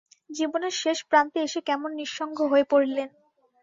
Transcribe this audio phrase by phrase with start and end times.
[0.31, 3.09] জীবনের শেষ প্রান্তে এসে কেমন নিঃসঙ্গ হয়ে পড়লেন।